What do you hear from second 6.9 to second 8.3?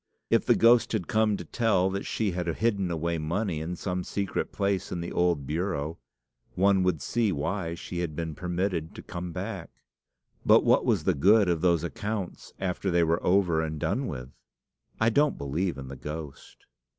see why she had